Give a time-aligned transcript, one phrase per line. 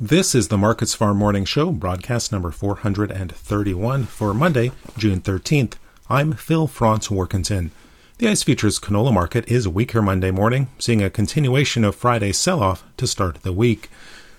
[0.00, 5.74] This is the Markets Farm Morning Show, broadcast number 431 for Monday, June 13th.
[6.10, 7.70] I'm Phil Franz Warkentin.
[8.18, 12.60] The ICE Futures canola market is weaker Monday morning, seeing a continuation of Friday's sell
[12.60, 13.88] off to start the week.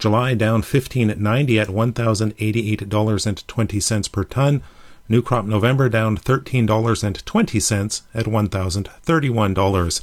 [0.00, 4.64] July down 15.90 at $1,088.20 per ton.
[5.08, 10.00] New crop November down $13.20 at $1,031.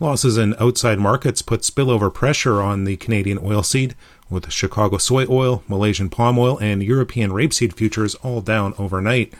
[0.00, 3.92] Losses in outside markets put spillover pressure on the Canadian oilseed,
[4.28, 9.32] with Chicago soy oil, Malaysian palm oil, and European rapeseed futures all down overnight.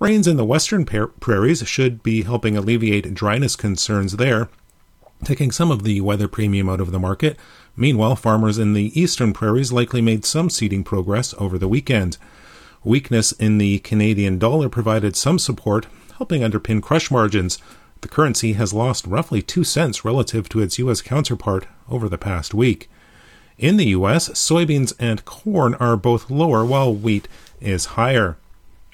[0.00, 4.48] Rains in the western prairies should be helping alleviate dryness concerns there,
[5.22, 7.38] taking some of the weather premium out of the market.
[7.76, 12.18] Meanwhile, farmers in the eastern prairies likely made some seeding progress over the weekend.
[12.82, 15.86] Weakness in the Canadian dollar provided some support,
[16.18, 17.58] helping underpin crush margins.
[18.04, 21.00] The currency has lost roughly 2 cents relative to its U.S.
[21.00, 22.90] counterpart over the past week.
[23.56, 27.28] In the U.S., soybeans and corn are both lower while wheat
[27.62, 28.36] is higher.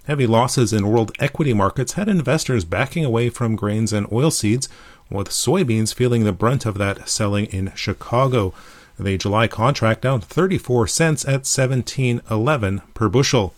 [0.05, 4.69] Heavy losses in world equity markets had investors backing away from grains and oilseeds,
[5.11, 8.55] with soybeans feeling the brunt of that selling in Chicago.
[8.97, 13.55] The July contract down 34 cents at 17.11 per bushel.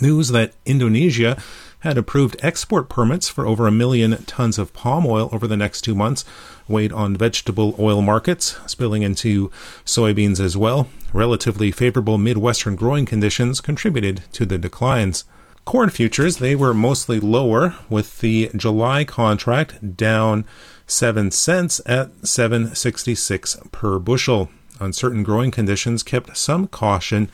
[0.00, 1.40] News that Indonesia
[1.80, 5.82] had approved export permits for over a million tons of palm oil over the next
[5.82, 6.24] two months,
[6.66, 9.50] weighed on vegetable oil markets, spilling into
[9.84, 10.88] soybeans as well.
[11.12, 15.24] Relatively favorable Midwestern growing conditions contributed to the declines.
[15.64, 20.44] Corn futures, they were mostly lower, with the July contract down
[20.86, 24.50] 7 cents at 766 per bushel.
[24.80, 27.30] Uncertain growing conditions kept some caution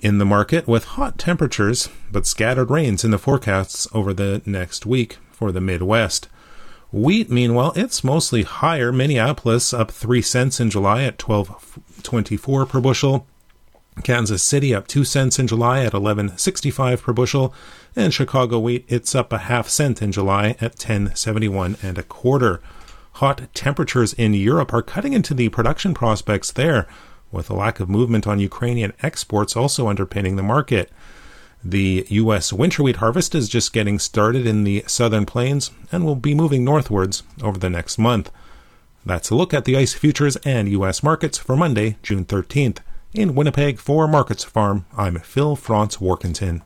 [0.00, 4.86] in the market with hot temperatures but scattered rains in the forecasts over the next
[4.86, 6.28] week for the Midwest.
[6.90, 8.90] Wheat, meanwhile, it's mostly higher.
[8.90, 13.26] Minneapolis up 3 cents in July at 12.24 per bushel.
[14.02, 17.52] Kansas City up 2 cents in July at 11.65 per bushel.
[17.94, 22.62] And Chicago wheat, it's up a half cent in July at 10.71 and a quarter.
[23.18, 26.86] Hot temperatures in Europe are cutting into the production prospects there
[27.32, 30.92] with a lack of movement on Ukrainian exports also underpinning the market.
[31.64, 32.52] The U.S.
[32.52, 36.62] winter wheat harvest is just getting started in the southern plains and will be moving
[36.62, 38.30] northwards over the next month.
[39.04, 41.02] That's a look at the ICE futures and U.S.
[41.02, 42.78] markets for Monday, June 13th.
[43.14, 46.62] In Winnipeg for Markets Farm, I'm Phil Franz Warkentin.